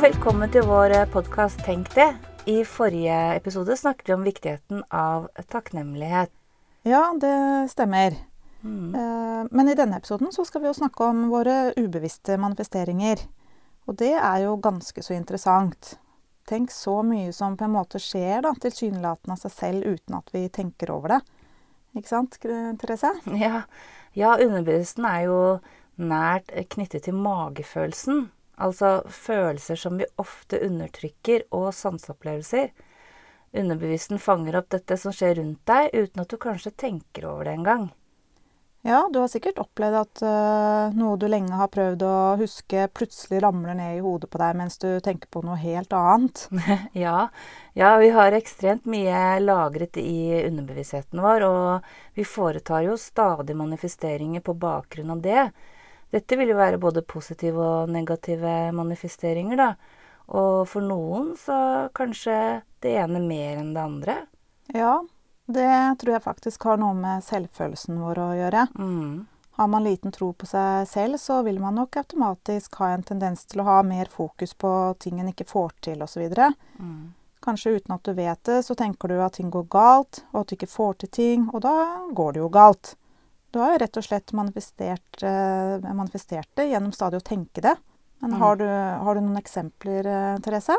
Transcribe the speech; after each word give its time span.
velkommen 0.00 0.48
til 0.48 0.64
vår 0.64 0.94
podkast 1.12 1.60
Tenk 1.66 1.90
det. 1.92 2.06
I 2.48 2.62
forrige 2.64 3.16
episode 3.36 3.74
snakket 3.76 4.08
vi 4.08 4.14
om 4.14 4.22
viktigheten 4.24 4.78
av 4.96 5.26
takknemlighet. 5.52 6.30
Ja, 6.88 7.02
det 7.20 7.68
stemmer. 7.68 8.16
Mm. 8.62 8.94
Eh, 8.94 9.42
men 9.50 9.68
i 9.68 9.74
denne 9.76 9.98
episoden 10.00 10.32
så 10.32 10.46
skal 10.48 10.64
vi 10.64 10.70
jo 10.70 10.78
snakke 10.78 11.04
om 11.04 11.26
våre 11.28 11.74
ubevisste 11.76 12.38
manifesteringer. 12.40 13.26
Og 13.84 13.98
det 14.00 14.14
er 14.14 14.46
jo 14.46 14.56
ganske 14.56 15.04
så 15.04 15.18
interessant. 15.18 15.98
Tenk 16.48 16.72
så 16.72 17.02
mye 17.04 17.28
som 17.36 17.60
på 17.60 17.68
en 17.68 17.76
måte 17.76 18.00
skjer 18.00 18.40
da, 18.48 18.56
tilsynelatende 18.56 19.36
av 19.36 19.44
seg 19.44 19.56
selv 19.58 19.84
uten 19.84 20.16
at 20.22 20.32
vi 20.32 20.46
tenker 20.48 20.96
over 20.96 21.18
det. 21.18 21.22
Ikke 22.00 22.14
sant, 22.14 22.40
Therese? 22.40 23.12
Ja, 23.44 23.66
ja 24.16 24.38
underbevisstheten 24.40 25.12
er 25.12 25.22
jo 25.28 25.40
nært 26.00 26.56
knyttet 26.72 27.04
til 27.04 27.20
magefølelsen. 27.20 28.30
Altså 28.60 29.00
følelser 29.08 29.78
som 29.80 29.96
vi 30.00 30.08
ofte 30.20 30.60
undertrykker, 30.66 31.46
og 31.56 31.70
sanseopplevelser. 31.74 32.70
Underbevissten 33.56 34.20
fanger 34.22 34.60
opp 34.60 34.68
dette 34.74 34.98
som 35.00 35.14
skjer 35.14 35.38
rundt 35.40 35.64
deg, 35.66 35.90
uten 35.96 36.22
at 36.22 36.30
du 36.30 36.38
kanskje 36.38 36.76
tenker 36.78 37.26
over 37.32 37.48
det 37.48 37.56
engang. 37.58 37.88
Ja, 38.82 39.02
du 39.12 39.18
har 39.20 39.28
sikkert 39.28 39.58
opplevd 39.60 39.96
at 39.98 40.20
uh, 40.24 40.94
noe 40.96 41.18
du 41.20 41.26
lenge 41.28 41.52
har 41.52 41.68
prøvd 41.68 42.00
å 42.06 42.14
huske, 42.40 42.86
plutselig 42.96 43.42
ramler 43.44 43.76
ned 43.76 43.98
i 43.98 44.00
hodet 44.00 44.30
på 44.32 44.40
deg 44.40 44.56
mens 44.56 44.80
du 44.80 44.88
tenker 45.04 45.28
på 45.28 45.42
noe 45.44 45.58
helt 45.60 45.92
annet. 45.92 46.46
ja. 47.04 47.26
ja, 47.76 47.90
vi 48.00 48.08
har 48.14 48.36
ekstremt 48.38 48.88
mye 48.88 49.36
lagret 49.44 50.00
i 50.00 50.46
underbevisstheten 50.46 51.20
vår, 51.20 51.44
og 51.44 52.16
vi 52.16 52.24
foretar 52.24 52.86
jo 52.86 52.96
stadig 52.96 53.58
manifesteringer 53.58 54.40
på 54.46 54.56
bakgrunn 54.56 55.12
av 55.12 55.20
det. 55.28 55.44
Dette 56.10 56.36
vil 56.38 56.50
jo 56.50 56.58
være 56.58 56.80
både 56.82 57.04
positive 57.06 57.62
og 57.62 57.90
negative 57.92 58.70
manifesteringer, 58.74 59.60
da. 59.60 59.70
Og 60.30 60.66
for 60.70 60.84
noen 60.86 61.32
så 61.38 61.88
kanskje 61.94 62.36
det 62.82 62.94
ene 63.02 63.22
mer 63.22 63.60
enn 63.60 63.74
det 63.74 63.82
andre. 63.82 64.16
Ja, 64.74 65.00
det 65.50 65.70
tror 66.00 66.14
jeg 66.14 66.22
faktisk 66.26 66.66
har 66.68 66.78
noe 66.78 66.94
med 66.94 67.24
selvfølelsen 67.26 67.98
vår 67.98 68.22
å 68.22 68.30
gjøre. 68.38 68.66
Mm. 68.78 69.26
Har 69.58 69.68
man 69.68 69.84
liten 69.84 70.14
tro 70.14 70.30
på 70.32 70.46
seg 70.46 70.86
selv, 70.88 71.18
så 71.18 71.40
vil 71.42 71.58
man 71.60 71.74
nok 71.76 71.98
automatisk 72.00 72.78
ha 72.80 72.92
en 72.94 73.02
tendens 73.06 73.42
til 73.50 73.60
å 73.60 73.66
ha 73.66 73.80
mer 73.84 74.08
fokus 74.10 74.54
på 74.54 74.70
ting 75.02 75.18
en 75.20 75.32
ikke 75.32 75.48
får 75.50 75.74
til, 75.84 76.04
osv. 76.06 76.30
Mm. 76.78 77.10
Kanskje 77.44 77.74
uten 77.76 77.96
at 77.96 78.06
du 78.06 78.14
vet 78.14 78.40
det, 78.46 78.62
så 78.62 78.76
tenker 78.78 79.10
du 79.10 79.18
at 79.20 79.36
ting 79.36 79.50
går 79.50 79.66
galt, 79.72 80.22
og 80.30 80.42
at 80.42 80.48
du 80.48 80.56
ikke 80.56 80.70
får 80.70 81.02
til 81.02 81.12
ting, 81.18 81.44
og 81.52 81.64
da 81.66 81.74
går 82.14 82.36
det 82.36 82.44
jo 82.44 82.48
galt. 82.54 82.94
Du 83.50 83.58
har 83.58 83.74
jo 83.74 83.80
rett 83.82 83.98
og 83.98 84.06
slett 84.06 84.32
manifestert, 84.36 85.22
eh, 85.26 85.82
manifestert 85.82 86.48
det 86.54 86.68
gjennom 86.70 86.92
stadig 86.94 87.18
å 87.18 87.26
tenke 87.26 87.62
det. 87.64 87.74
Men 88.22 88.34
mm. 88.34 88.40
har, 88.42 88.56
du, 88.60 88.66
har, 88.66 89.14
du, 89.16 89.24
noen 89.24 89.40
eksempler, 89.40 90.06
eh, 90.06 90.36
Therese? 90.44 90.76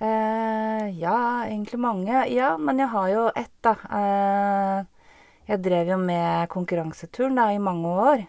Eh, 0.00 0.88
ja, 0.98 1.18
egentlig 1.46 1.78
mange. 1.80 2.24
Ja, 2.32 2.56
men 2.58 2.82
jeg 2.82 2.90
har 2.90 3.12
jo 3.12 3.22
ett, 3.38 3.54
da. 3.62 3.76
Eh, 4.00 5.12
jeg 5.46 5.62
drev 5.62 5.92
jo 5.94 6.00
med 6.02 6.48
konkurranseturen 6.50 7.38
da, 7.38 7.46
i 7.54 7.62
mange 7.62 7.94
år. 8.08 8.26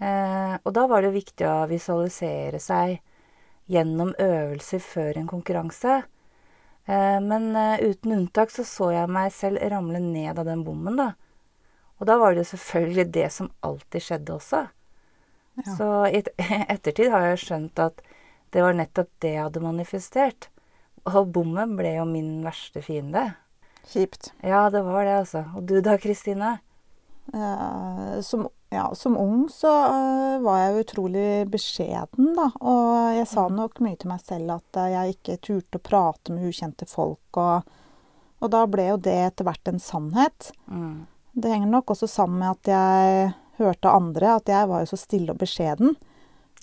Eh, 0.00 0.58
og 0.58 0.74
da 0.74 0.88
var 0.90 1.06
det 1.06 1.14
viktig 1.14 1.46
å 1.46 1.68
visualisere 1.70 2.58
seg 2.58 2.98
gjennom 3.70 4.16
øvelser 4.18 4.82
før 4.82 5.20
en 5.20 5.30
konkurranse. 5.30 6.02
Eh, 6.90 7.18
men 7.22 7.52
uten 7.54 8.18
unntak 8.18 8.50
så 8.50 8.66
så 8.66 8.90
jeg 8.96 9.14
meg 9.14 9.30
selv 9.36 9.62
ramle 9.70 10.02
ned 10.02 10.40
av 10.40 10.48
den 10.48 10.66
bommen, 10.66 10.98
da. 10.98 11.12
Og 12.00 12.08
da 12.08 12.16
var 12.20 12.32
det 12.32 12.44
jo 12.44 12.52
selvfølgelig 12.54 13.06
det 13.12 13.26
som 13.34 13.50
alltid 13.66 14.04
skjedde 14.06 14.36
også. 14.38 14.62
Ja. 15.60 15.74
Så 15.76 15.88
i 16.08 16.22
ettertid 16.74 17.12
har 17.12 17.28
jeg 17.28 17.42
skjønt 17.44 17.82
at 17.82 18.00
det 18.50 18.64
var 18.64 18.74
nettopp 18.74 19.10
det 19.22 19.34
jeg 19.36 19.44
hadde 19.44 19.62
manifestert. 19.62 20.48
Og 21.08 21.28
bommen 21.32 21.76
ble 21.78 21.94
jo 21.98 22.06
min 22.08 22.40
verste 22.44 22.82
fiende. 22.84 23.30
Kjipt. 23.90 24.32
Ja, 24.44 24.68
det 24.70 24.82
var 24.86 25.04
det, 25.04 25.20
altså. 25.24 25.44
Og 25.56 25.68
du 25.68 25.78
da, 25.84 25.96
Kristine? 26.00 26.58
Uh, 27.34 28.20
som, 28.26 28.48
ja, 28.74 28.88
som, 28.94 29.14
ung 29.16 29.44
så 29.52 29.70
uh, 29.70 30.40
var 30.42 30.58
jeg 30.64 30.84
utrolig 30.84 31.28
beskjeden, 31.50 32.32
da. 32.36 32.48
Og 32.60 33.14
jeg 33.16 33.28
sa 33.30 33.46
mm. 33.46 33.56
nok 33.60 33.80
mye 33.84 34.00
til 34.00 34.10
meg 34.10 34.24
selv 34.24 34.56
at 34.58 34.80
uh, 34.80 34.90
jeg 34.90 35.16
ikke 35.16 35.38
turte 35.46 35.80
å 35.80 35.84
prate 35.90 36.34
med 36.34 36.50
ukjente 36.50 36.88
folk. 36.90 37.40
Og, 37.40 37.70
og 38.40 38.52
da 38.52 38.64
ble 38.70 38.90
jo 38.90 39.00
det 39.08 39.16
etter 39.30 39.48
hvert 39.48 39.72
en 39.72 39.82
sannhet. 39.82 40.52
Mm. 40.66 41.06
Det 41.40 41.50
henger 41.52 41.70
nok 41.72 41.92
også 41.94 42.08
sammen 42.10 42.42
med 42.42 42.50
at 42.52 42.70
jeg 42.72 43.32
hørte 43.60 43.92
andre 43.92 44.36
at 44.38 44.48
jeg 44.48 44.68
var 44.70 44.84
jo 44.84 44.90
så 44.90 44.98
stille 45.00 45.34
og 45.34 45.40
beskjeden. 45.40 45.94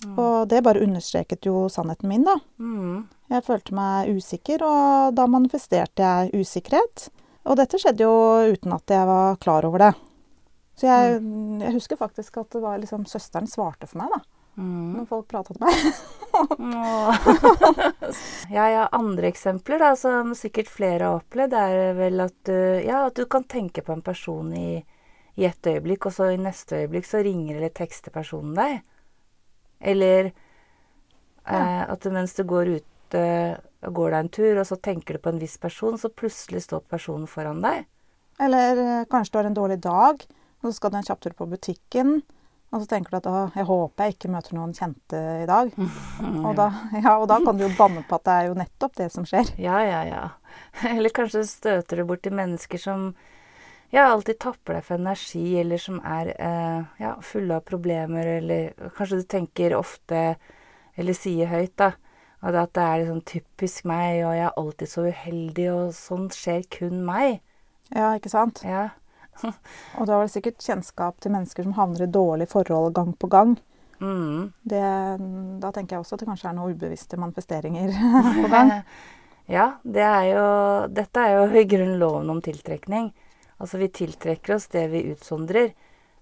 Mm. 0.05 0.17
Og 0.21 0.47
det 0.49 0.63
bare 0.65 0.83
understreket 0.85 1.47
jo 1.49 1.65
sannheten 1.73 2.09
min, 2.09 2.25
da. 2.27 2.37
Mm. 2.61 3.07
Jeg 3.33 3.45
følte 3.47 3.75
meg 3.75 4.11
usikker, 4.13 4.63
og 4.63 5.15
da 5.17 5.25
manifesterte 5.29 6.05
jeg 6.05 6.43
usikkerhet. 6.45 7.07
Og 7.47 7.57
dette 7.57 7.79
skjedde 7.81 8.05
jo 8.05 8.53
uten 8.53 8.75
at 8.75 8.93
jeg 8.93 9.09
var 9.09 9.39
klar 9.41 9.65
over 9.67 9.87
det. 9.87 9.93
Så 10.77 10.85
jeg, 10.85 11.21
mm. 11.23 11.63
jeg 11.63 11.73
husker 11.79 11.99
faktisk 11.99 12.37
at 12.37 12.51
det 12.53 12.61
var 12.61 12.77
liksom 12.81 13.07
søsteren 13.09 13.49
svarte 13.49 13.89
for 13.89 14.03
meg, 14.03 14.13
da. 14.13 14.21
Mm. 14.57 14.93
Når 14.99 15.09
folk 15.09 15.27
prata 15.29 15.53
til 15.53 15.63
meg. 15.65 15.73
ja, 18.55 18.65
har 18.65 18.89
andre 18.95 19.29
eksempler 19.31 19.81
da, 19.81 19.93
som 19.99 20.35
sikkert 20.37 20.69
flere 20.71 21.07
har 21.07 21.21
opplevd, 21.21 21.55
er 21.57 21.95
vel 21.97 22.25
at 22.25 22.37
du, 22.49 22.57
ja, 22.85 23.05
at 23.07 23.17
du 23.17 23.25
kan 23.29 23.47
tenke 23.49 23.83
på 23.85 23.95
en 23.95 24.03
person 24.05 24.51
i, 24.55 24.81
i 25.35 25.47
et 25.47 25.71
øyeblikk, 25.71 26.09
og 26.09 26.17
så 26.17 26.31
i 26.33 26.41
neste 26.41 26.83
øyeblikk 26.83 27.09
så 27.09 27.23
ringer 27.25 27.57
eller 27.57 27.73
tekster 27.75 28.13
personen 28.13 28.53
deg. 28.57 28.83
Eller 29.79 30.31
eh, 30.31 31.83
at 31.85 32.07
mens 32.11 32.33
du 32.37 32.43
går 32.47 32.77
ut 32.77 32.93
ute 33.07 33.61
og 33.85 33.93
går 33.93 34.11
deg 34.11 34.19
en 34.19 34.29
tur, 34.33 34.59
og 34.59 34.65
så 34.67 34.75
tenker 34.75 35.15
du 35.15 35.21
på 35.21 35.31
en 35.31 35.39
viss 35.39 35.57
person, 35.57 35.97
så 35.97 36.09
plutselig 36.09 36.65
står 36.65 36.81
personen 36.89 37.27
foran 37.27 37.61
deg. 37.61 37.85
Eller 38.39 38.77
eh, 38.77 39.05
kanskje 39.09 39.33
du 39.33 39.37
har 39.39 39.49
en 39.49 39.57
dårlig 39.57 39.79
dag, 39.81 40.25
og 40.61 40.67
så 40.67 40.73
skal 40.75 40.91
du 40.91 40.97
en 40.97 41.07
kjapp 41.07 41.21
tur 41.21 41.35
på 41.37 41.47
butikken. 41.47 42.21
Og 42.67 42.81
så 42.83 42.89
tenker 42.91 43.13
du 43.13 43.17
at 43.21 43.29
å, 43.31 43.41
jeg 43.55 43.67
håper 43.69 44.03
jeg 44.03 44.15
ikke 44.17 44.31
møter 44.33 44.57
noen 44.57 44.73
kjente 44.75 45.21
i 45.43 45.47
dag. 45.47 45.71
Og, 46.47 46.51
da, 46.57 46.67
ja, 46.97 47.13
og 47.15 47.29
da 47.31 47.37
kan 47.43 47.55
du 47.55 47.63
jo 47.63 47.71
banne 47.77 48.03
på 48.03 48.17
at 48.17 48.25
det 48.27 48.33
er 48.33 48.49
jo 48.49 48.57
nettopp 48.59 48.97
det 48.99 49.07
som 49.13 49.27
skjer. 49.27 49.53
Ja, 49.61 49.79
ja, 49.87 50.01
ja. 50.07 50.23
Eller 50.95 51.13
kanskje 51.15 51.45
støter 51.47 52.01
du 52.01 52.07
borti 52.09 52.33
mennesker 52.33 52.81
som 52.81 53.07
ja, 53.93 54.09
alltid 54.09 54.41
tapper 54.43 54.75
deg 54.75 54.83
for 54.83 54.99
energi, 54.99 55.45
eller 55.61 55.79
som 55.79 56.01
er 56.03 56.33
eh, 56.35 56.81
ja, 56.99 57.13
fulle 57.23 57.55
av 57.55 57.63
problemer, 57.63 58.27
eller 58.41 58.89
kanskje 58.97 59.21
du 59.21 59.29
tenker 59.31 59.77
ofte, 59.77 60.23
eller 60.99 61.15
sier 61.15 61.47
høyt, 61.47 61.71
da 61.79 61.93
at 62.41 62.73
det 62.75 62.83
er 62.83 62.99
liksom 63.01 63.21
typisk 63.25 63.85
meg, 63.89 64.21
og 64.25 64.35
jeg 64.35 64.45
er 64.45 64.59
alltid 64.61 64.91
så 64.91 65.05
uheldig, 65.07 65.67
og 65.73 65.93
sånt 65.95 66.37
skjer 66.37 66.67
kun 66.71 67.01
meg. 67.05 67.41
Ja, 67.95 68.13
ikke 68.15 68.29
sant? 68.29 68.61
Ja. 68.63 68.89
Og 69.45 70.05
du 70.05 70.11
har 70.11 70.21
vel 70.21 70.31
sikkert 70.31 70.63
kjennskap 70.63 71.19
til 71.23 71.33
mennesker 71.35 71.67
som 71.67 71.75
havner 71.77 72.05
i 72.05 72.11
dårlige 72.11 72.51
forhold 72.51 72.93
gang 72.97 73.13
på 73.17 73.29
gang. 73.31 73.57
Mm. 73.99 74.51
Det, 74.61 74.81
da 75.61 75.71
tenker 75.73 75.95
jeg 75.95 76.03
også 76.03 76.17
at 76.17 76.23
det 76.23 76.29
kanskje 76.29 76.49
er 76.51 76.57
noen 76.57 76.75
ubevisste 76.75 77.19
manifesteringer 77.19 77.93
på 78.43 78.51
gang. 78.53 78.73
ja, 79.57 79.71
det 79.83 80.05
er 80.05 80.27
jo, 80.31 80.45
dette 80.93 81.23
er 81.23 81.37
jo 81.37 81.47
i 81.49 81.65
grunnen 81.69 81.97
loven 82.01 82.29
om 82.35 82.41
tiltrekning. 82.45 83.11
Altså 83.57 83.81
vi 83.81 83.89
tiltrekker 83.89 84.55
oss 84.57 84.69
det 84.73 84.85
vi 84.93 85.07
utsondrer. 85.11 85.71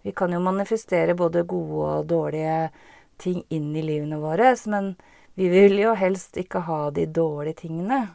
Vi 0.05 0.13
kan 0.15 0.31
jo 0.31 0.39
manifestere 0.39 1.17
både 1.17 1.43
gode 1.49 1.99
og 1.99 2.07
dårlige 2.07 2.69
ting 3.17 3.43
inn 3.49 3.71
i 3.75 3.83
livene 3.83 4.19
våre, 4.21 4.53
men 4.71 4.93
vi 5.35 5.49
vil 5.51 5.79
jo 5.79 5.95
helst 5.97 6.37
ikke 6.39 6.61
ha 6.67 6.79
de 6.95 7.07
dårlige 7.11 7.65
tingene. 7.65 8.05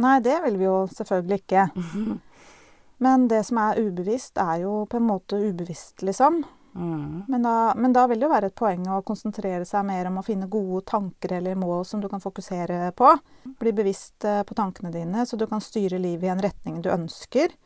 Nei, 0.00 0.16
det 0.24 0.40
vil 0.44 0.58
vi 0.60 0.66
jo 0.66 0.80
selvfølgelig 0.92 1.40
ikke. 1.42 1.68
Men 3.00 3.28
det 3.28 3.44
som 3.48 3.58
er 3.62 3.80
ubevisst, 3.80 4.36
er 4.36 4.66
jo 4.66 4.84
på 4.86 4.98
en 4.98 5.06
måte 5.08 5.38
ubevisst, 5.40 6.02
liksom. 6.04 6.42
Mm. 6.74 7.22
Men, 7.28 7.42
da, 7.42 7.72
men, 7.76 7.92
da, 7.92 8.06
vil 8.06 8.20
det 8.20 8.26
jo 8.26 8.30
være 8.30 8.50
et 8.50 8.58
poeng 8.60 8.84
å 8.92 9.00
konsentrere 9.06 9.64
seg 9.66 9.86
mer 9.88 10.06
om 10.10 10.20
å 10.20 10.24
finne 10.26 10.50
gode 10.50 10.84
tanker 10.90 11.32
eller 11.40 11.58
mål 11.58 11.82
som 11.88 12.02
du 12.02 12.08
kan 12.12 12.22
fokusere 12.22 12.92
på. 12.96 13.10
Bli 13.58 13.72
bevisst 13.74 14.24
eh, 14.28 14.42
på 14.46 14.54
tankene 14.54 14.92
dine, 14.94 15.24
så 15.26 15.38
du 15.40 15.46
kan 15.50 15.64
styre 15.64 15.98
livet 15.98 16.28
i 16.28 16.32
en 16.34 16.44
retning 16.44 16.78
du 16.84 16.90
ønsker. 16.92 17.56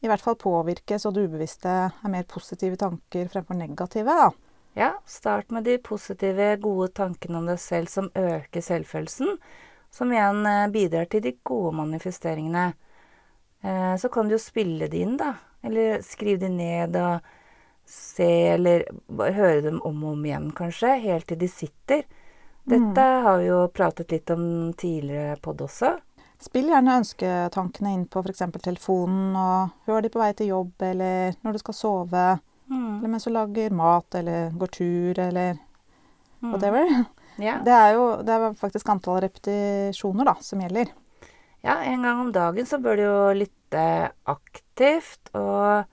I 0.00 0.08
hvert 0.08 0.22
fall 0.22 0.38
påvirke 0.38 0.98
så 1.02 1.10
det 1.10 1.26
ubevisste 1.26 1.74
er 1.90 2.12
mer 2.12 2.24
positive 2.30 2.78
tanker 2.78 3.28
fremfor 3.32 3.58
negative. 3.58 4.14
da. 4.14 4.30
Ja, 4.78 4.92
start 5.10 5.50
med 5.50 5.66
de 5.66 5.78
positive, 5.82 6.52
gode 6.62 6.92
tankene 6.94 7.40
om 7.42 7.50
deg 7.50 7.58
selv 7.58 7.90
som 7.90 8.12
øker 8.14 8.62
selvfølelsen, 8.62 9.40
som 9.90 10.12
igjen 10.14 10.46
eh, 10.46 10.68
bidrar 10.72 11.10
til 11.10 11.24
de 11.26 11.34
gode 11.42 11.74
manifesteringene. 11.82 12.70
Eh, 13.62 13.96
så 13.96 14.08
kan 14.08 14.28
du 14.28 14.36
jo 14.36 14.42
spille 14.42 14.88
de 14.88 15.02
inn, 15.02 15.16
da. 15.20 15.34
Eller 15.62 16.02
skrive 16.06 16.46
de 16.46 16.52
ned 16.52 16.96
og 16.96 17.24
se, 17.88 18.30
eller 18.54 18.84
bare 19.06 19.34
høre 19.36 19.60
dem 19.64 19.80
om 19.86 20.02
og 20.04 20.16
om 20.16 20.26
igjen, 20.26 20.50
kanskje, 20.56 20.98
helt 21.02 21.28
til 21.30 21.40
de 21.40 21.48
sitter. 21.50 22.04
Dette 22.68 23.04
mm. 23.04 23.24
har 23.24 23.38
vi 23.40 23.48
jo 23.48 23.62
pratet 23.72 24.12
litt 24.12 24.30
om 24.30 24.44
tidligere 24.76 25.38
pod 25.42 25.62
også. 25.64 25.94
Spill 26.38 26.68
gjerne 26.70 26.98
ønsketankene 27.00 27.94
inn 27.96 28.04
på 28.06 28.20
f.eks. 28.22 28.44
telefonen, 28.62 29.32
og 29.34 29.88
hør 29.88 30.04
de 30.04 30.10
på 30.12 30.20
vei 30.20 30.30
til 30.36 30.52
jobb 30.52 30.84
eller 30.86 31.38
når 31.42 31.56
du 31.56 31.62
skal 31.64 31.74
sove. 31.74 32.26
Mm. 32.68 32.98
Eller 32.98 33.10
mens 33.10 33.26
du 33.26 33.32
lager 33.32 33.74
mat 33.74 34.18
eller 34.20 34.52
går 34.60 34.74
tur 34.76 35.18
eller 35.24 35.56
mm. 35.56 36.52
whatever. 36.52 36.92
Ja. 37.38 37.60
Det 37.64 37.74
er 37.74 37.92
jo 37.96 38.04
det 38.26 38.34
er 38.34 38.54
faktisk 38.58 38.88
antall 38.92 39.20
repetisjoner 39.24 40.26
da, 40.26 40.36
som 40.42 40.62
gjelder. 40.62 40.92
Ja, 41.68 41.76
en 41.84 42.02
gang 42.06 42.20
om 42.20 42.32
dagen 42.32 42.66
så 42.66 42.80
bør 42.80 42.96
du 42.96 43.04
jo 43.04 43.16
lytte 43.36 43.86
aktivt, 44.24 45.28
og 45.36 45.84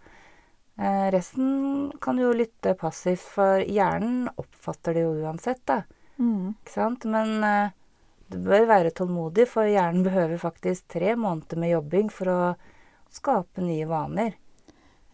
eh, 0.79 1.07
resten 1.11 1.89
kan 2.01 2.15
du 2.15 2.23
jo 2.25 2.35
lytte 2.37 2.77
passivt, 2.79 3.25
for 3.35 3.63
hjernen 3.63 4.29
oppfatter 4.39 4.95
det 4.95 5.03
jo 5.03 5.17
uansett, 5.25 5.65
da. 5.67 5.81
Mm. 6.15 6.53
Ikke 6.53 6.75
sant? 6.77 7.03
Men 7.11 7.43
eh, 7.43 7.73
du 8.31 8.39
bør 8.45 8.69
være 8.71 8.93
tålmodig, 8.95 9.49
for 9.51 9.67
hjernen 9.67 10.05
behøver 10.07 10.39
faktisk 10.41 10.87
tre 10.95 11.17
måneder 11.19 11.59
med 11.59 11.73
jobbing 11.75 12.13
for 12.13 12.31
å 12.31 12.39
skape 13.13 13.63
nye 13.63 13.89
vaner. 13.89 14.39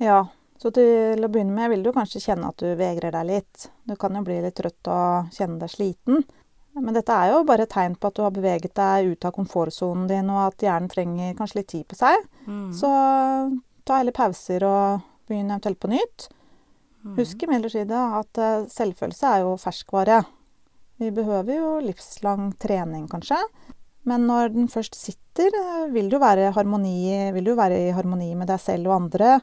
Ja, 0.01 0.23
så 0.61 0.69
til 0.73 1.25
å 1.25 1.29
begynne 1.31 1.57
med 1.57 1.73
vil 1.73 1.83
du 1.85 1.89
kanskje 1.95 2.21
kjenne 2.21 2.53
at 2.53 2.61
du 2.61 2.69
vegrer 2.77 3.13
deg 3.17 3.27
litt. 3.29 3.71
Du 3.89 3.95
kan 3.97 4.13
jo 4.13 4.21
bli 4.25 4.37
litt 4.45 4.59
trøtt 4.61 4.93
og 4.93 5.33
kjenne 5.33 5.57
deg 5.61 5.73
sliten. 5.73 6.21
Men 6.79 6.95
dette 6.95 7.11
er 7.11 7.33
jo 7.33 7.41
bare 7.47 7.65
et 7.67 7.73
tegn 7.73 7.97
på 7.99 8.07
at 8.07 8.15
du 8.15 8.21
har 8.23 8.33
beveget 8.35 8.73
deg 8.77 9.11
ut 9.11 9.25
av 9.27 9.33
komfortsonen 9.35 10.05
din, 10.07 10.29
og 10.31 10.45
at 10.45 10.63
hjernen 10.63 10.91
trenger 10.91 11.33
kanskje 11.35 11.59
litt 11.59 11.71
tid 11.73 11.87
på 11.89 11.97
seg. 11.99 12.23
Mm. 12.47 12.69
Så 12.75 12.91
ta 13.87 13.97
heller 13.99 14.15
pauser 14.15 14.63
og 14.67 15.01
begynn 15.27 15.51
eventuelt 15.51 15.81
på 15.81 15.91
nytt. 15.91 16.29
Mm. 17.01 17.15
Husk 17.17 17.43
imidlertid 17.43 17.91
at 17.95 18.39
eh, 18.39 18.69
selvfølelse 18.71 19.33
er 19.33 19.43
jo 19.43 19.57
ferskvare. 19.59 20.21
Vi 21.01 21.09
behøver 21.15 21.57
jo 21.57 21.73
livslang 21.83 22.51
trening, 22.61 23.07
kanskje. 23.11 23.39
Men 24.07 24.25
når 24.29 24.53
den 24.53 24.69
først 24.71 24.95
sitter, 24.97 25.49
eh, 25.49 25.89
vil 25.93 26.09
du 26.11 26.19
være, 26.21 26.53
harmoni, 26.55 27.33
vil 27.35 27.51
du 27.51 27.55
være 27.57 27.79
i 27.87 27.91
harmoni 27.97 28.31
med 28.37 28.51
deg 28.53 28.61
selv 28.61 28.91
og 28.91 28.99
andre. 29.01 29.39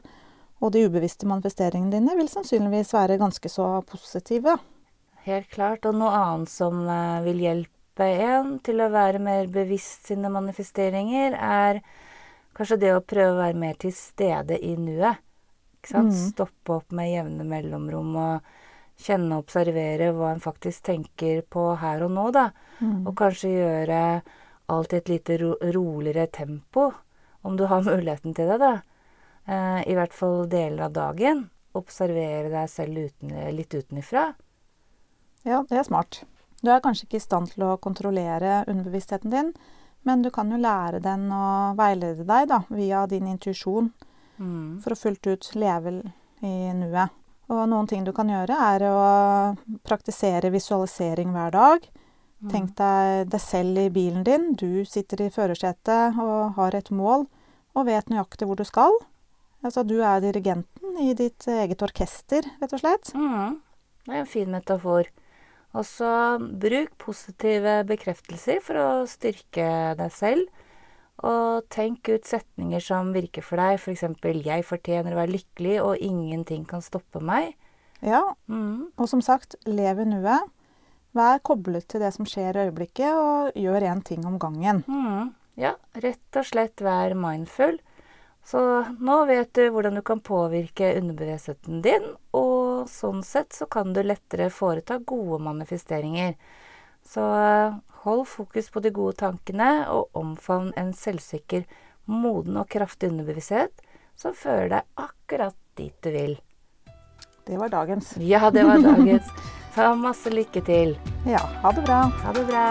Og 0.63 0.73
de 0.73 0.85
ubevisste 0.87 1.27
manifesteringene 1.29 1.93
dine 1.93 2.17
vil 2.19 2.31
sannsynligvis 2.31 2.95
være 2.95 3.19
ganske 3.21 3.51
så 3.51 3.69
positive. 3.87 4.57
Helt 5.29 5.49
klart. 5.53 5.85
Og 5.85 5.97
noe 5.97 6.11
annet 6.15 6.51
som 6.51 6.81
eh, 6.89 7.21
vil 7.27 7.43
hjelpe 7.43 8.07
en 8.29 8.55
til 8.65 8.81
å 8.81 8.91
være 8.93 9.21
mer 9.21 9.49
bevisst 9.51 10.09
sine 10.09 10.31
manifesteringer, 10.33 11.35
er 11.35 11.81
kanskje 12.57 12.79
det 12.81 12.93
å 12.95 13.03
prøve 13.05 13.35
å 13.35 13.41
være 13.43 13.59
mer 13.59 13.77
til 13.79 13.93
stede 13.95 14.57
i 14.65 14.73
nuet. 14.79 15.19
Ikke 15.79 15.93
sant? 15.93 16.15
Mm. 16.15 16.23
Stoppe 16.33 16.79
opp 16.79 16.95
med 16.95 17.11
jevne 17.11 17.45
mellomrom 17.47 18.15
og 18.19 18.49
kjenne 18.99 19.37
og 19.37 19.45
observere 19.45 20.09
hva 20.15 20.33
en 20.33 20.43
faktisk 20.43 20.89
tenker 20.89 21.43
på 21.47 21.69
her 21.79 22.03
og 22.03 22.11
nå, 22.15 22.25
da. 22.35 22.49
Og 23.07 23.13
kanskje 23.19 23.53
gjøre 23.53 24.01
alt 24.69 24.93
i 24.93 24.99
et 24.99 25.11
lite 25.11 25.37
ro 25.39 25.53
roligere 25.61 26.27
tempo, 26.35 26.89
om 27.47 27.55
du 27.55 27.65
har 27.71 27.85
muligheten 27.87 28.35
til 28.35 28.51
det, 28.51 28.59
da. 28.59 28.73
Eh, 29.47 29.79
I 29.87 29.95
hvert 29.95 30.15
fall 30.15 30.43
deler 30.51 30.89
av 30.89 30.97
dagen. 30.97 31.47
Observere 31.79 32.51
deg 32.51 32.69
selv 32.71 33.07
uten, 33.07 33.35
litt 33.55 33.75
utenifra. 33.75 34.33
Ja, 35.47 35.63
det 35.69 35.77
er 35.79 35.83
smart. 35.87 36.23
Du 36.61 36.69
er 36.71 36.81
kanskje 36.83 37.05
ikke 37.07 37.19
i 37.21 37.23
stand 37.23 37.51
til 37.53 37.63
å 37.63 37.77
kontrollere 37.79 38.65
underbevisstheten 38.67 39.31
din, 39.31 39.53
men 40.03 40.21
du 40.23 40.29
kan 40.31 40.49
jo 40.51 40.57
lære 40.59 40.99
den 41.03 41.29
å 41.31 41.75
veilede 41.77 42.25
deg 42.27 42.47
da, 42.51 42.61
via 42.69 43.05
din 43.07 43.27
intuisjon 43.27 43.91
Mm. 44.39 44.79
for 44.81 44.93
å 44.95 44.95
fullt 44.95 45.27
ut 45.27 45.49
leve 45.59 45.91
i 46.41 46.71
nuet. 46.73 47.09
Og 47.49 47.65
noen 47.67 47.87
ting 47.89 48.05
du 48.05 48.13
kan 48.13 48.29
gjøre, 48.31 48.55
er 48.55 48.85
å 48.87 49.57
praktisere 49.83 50.47
visualisering 50.53 51.33
hver 51.33 51.51
dag. 51.51 51.87
Tenk 52.49 52.71
deg 52.79 53.27
deg 53.33 53.41
selv 53.41 53.77
i 53.77 53.89
bilen 53.89 54.23
din. 54.23 54.53
Du 54.55 54.85
sitter 54.85 55.25
i 55.25 55.29
førersetet 55.29 56.15
og 56.17 56.53
har 56.55 56.75
et 56.77 56.89
mål 56.89 57.27
og 57.75 57.85
vet 57.85 58.07
nøyaktig 58.07 58.47
hvor 58.47 58.55
du 58.55 58.63
skal. 58.63 58.95
Altså, 59.61 59.83
du 59.85 59.99
er 59.99 60.21
dirigenten 60.23 60.95
i 61.03 61.13
ditt 61.13 61.43
eget 61.51 61.81
orkester, 61.83 62.47
rett 62.61 62.71
og 62.73 62.79
slett. 62.79 63.11
Mm. 63.13 63.57
Det 64.05 64.13
er 64.15 64.19
en 64.21 64.25
fin 64.25 64.47
metafor. 64.49 65.09
Og 65.77 65.85
så 65.85 66.11
bruk 66.39 66.95
positive 66.97 67.83
bekreftelser 67.85 68.61
for 68.65 68.79
å 68.81 68.87
styrke 69.09 69.95
deg 69.99 70.11
selv. 70.15 70.47
Og 71.21 71.65
tenk 71.69 72.07
ut 72.09 72.25
setninger 72.25 72.81
som 72.81 73.11
virker 73.13 73.43
for 73.45 73.59
deg, 73.61 73.77
f.eks.: 73.77 74.03
'Jeg 74.23 74.65
fortjener 74.65 75.13
å 75.13 75.19
være 75.19 75.35
lykkelig, 75.35 75.75
og 75.83 75.97
ingenting 75.99 76.65
kan 76.65 76.81
stoppe 76.81 77.19
meg'. 77.19 77.53
Ja, 78.01 78.21
Mm. 78.47 78.91
og 78.97 79.09
som 79.09 79.21
sagt, 79.21 79.55
lev 79.65 79.99
i 79.99 80.05
nuet. 80.05 80.49
Vær 81.13 81.39
koblet 81.39 81.87
til 81.87 81.99
det 81.99 82.13
som 82.13 82.25
skjer 82.25 82.55
i 82.55 82.69
øyeblikket, 82.69 83.11
og 83.13 83.53
gjør 83.53 83.81
én 83.81 84.03
ting 84.03 84.25
om 84.25 84.39
gangen. 84.39 84.83
Mm. 84.87 85.33
Ja, 85.57 85.73
rett 85.95 86.35
og 86.37 86.45
slett 86.45 86.77
vær 86.77 87.13
mindful. 87.13 87.79
Så 88.45 88.59
nå 88.99 89.27
vet 89.27 89.51
du 89.53 89.69
hvordan 89.69 89.95
du 89.95 90.01
kan 90.01 90.21
påvirke 90.21 90.95
underbevisstheten 90.97 91.81
din, 91.83 92.05
og 92.33 92.48
sånn 92.87 93.23
sett 93.25 93.53
så 93.53 93.65
kan 93.65 93.93
du 93.93 94.03
lettere 94.03 94.49
foreta 94.53 94.99
gode 95.03 95.41
manifesteringer. 95.43 96.35
Så 97.03 97.25
eh, 97.35 97.77
hold 98.03 98.27
fokus 98.27 98.69
på 98.69 98.79
de 98.79 98.93
gode 98.95 99.17
tankene, 99.19 99.87
og 99.91 100.15
omfavn 100.17 100.71
en 100.79 100.93
selvsikker, 100.95 101.65
moden 102.09 102.57
og 102.57 102.69
kraftig 102.71 103.11
underbevissthet 103.11 103.83
som 104.19 104.35
fører 104.35 104.69
deg 104.71 105.03
akkurat 105.03 105.57
dit 105.79 105.95
du 106.03 106.11
vil. 106.13 106.37
Det 107.45 107.57
var 107.57 107.71
dagens. 107.73 108.13
Ja, 108.17 108.49
det 108.53 108.63
var 108.63 108.81
dagens. 108.83 109.29
Så 109.75 109.91
masse 109.95 110.29
lykke 110.33 110.61
til. 110.65 110.97
Ja, 111.29 111.41
ha 111.63 111.71
det 111.71 111.85
bra. 111.87 112.01
Ha 112.23 112.33
det 112.35 112.47
bra. 112.49 112.65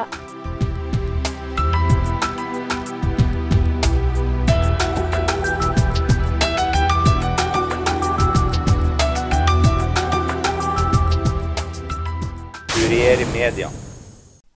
Briere 12.88 13.26
média. 13.26 13.77